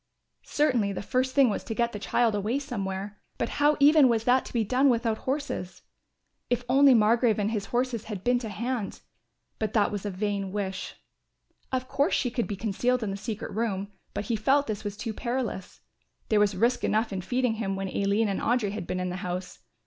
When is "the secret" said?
13.11-13.51